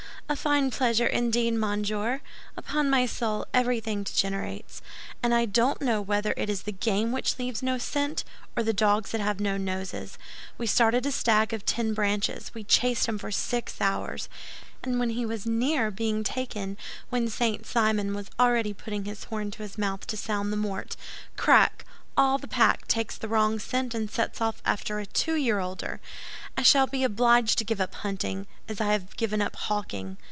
"A 0.29 0.35
fine 0.37 0.71
pleasure, 0.71 1.07
indeed, 1.07 1.55
monsieur! 1.55 2.21
Upon 2.55 2.89
my 2.89 3.05
soul, 3.05 3.45
everything 3.53 4.03
degenerates; 4.03 4.81
and 5.21 5.33
I 5.33 5.43
don't 5.45 5.81
know 5.81 6.01
whether 6.01 6.33
it 6.37 6.49
is 6.49 6.61
the 6.61 6.71
game 6.71 7.11
which 7.11 7.37
leaves 7.37 7.61
no 7.61 7.77
scent, 7.77 8.23
or 8.55 8.63
the 8.63 8.71
dogs 8.71 9.11
that 9.11 9.19
have 9.19 9.41
no 9.41 9.57
noses. 9.57 10.17
We 10.57 10.67
started 10.67 11.05
a 11.05 11.11
stag 11.11 11.51
of 11.51 11.65
ten 11.65 11.93
branches. 11.93 12.49
We 12.53 12.63
chased 12.63 13.07
him 13.09 13.17
for 13.17 13.29
six 13.29 13.81
hours, 13.81 14.29
and 14.81 14.99
when 14.99 15.09
he 15.09 15.25
was 15.25 15.45
near 15.45 15.91
being 15.91 16.23
taken—when 16.23 17.27
St. 17.27 17.65
Simon 17.65 18.13
was 18.13 18.29
already 18.39 18.71
putting 18.73 19.03
his 19.03 19.25
horn 19.25 19.51
to 19.51 19.63
his 19.63 19.77
mouth 19.77 20.07
to 20.07 20.15
sound 20.15 20.53
the 20.53 20.57
halali—crack, 20.57 21.83
all 22.15 22.37
the 22.37 22.47
pack 22.47 22.87
takes 22.87 23.17
the 23.17 23.27
wrong 23.27 23.57
scent 23.59 23.93
and 23.93 24.09
sets 24.09 24.39
off 24.41 24.61
after 24.65 24.99
a 24.99 25.05
two 25.05 25.35
year 25.35 25.59
older. 25.59 25.99
I 26.57 26.61
shall 26.63 26.87
be 26.87 27.03
obliged 27.03 27.57
to 27.57 27.63
give 27.65 27.81
up 27.81 27.95
hunting, 27.95 28.47
as 28.69 28.79
I 28.79 28.91
have 28.93 29.15
given 29.17 29.41
up 29.41 29.55
hawking. 29.57 30.17